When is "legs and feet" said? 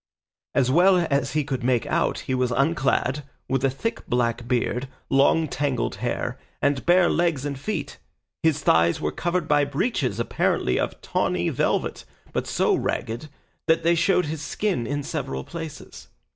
7.07-7.99